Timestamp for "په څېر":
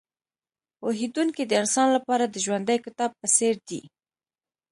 3.19-3.55